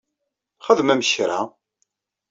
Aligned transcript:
Xedmemt 0.65 1.11
kra! 1.13 1.39